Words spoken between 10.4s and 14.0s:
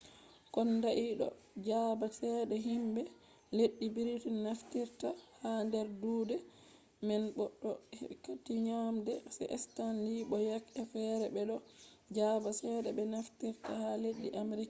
yak e fere ɓe ɗo jaɓa cede ɓe naftirta ha